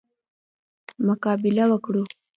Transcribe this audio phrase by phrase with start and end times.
[1.07, 2.03] مقابله وکړو.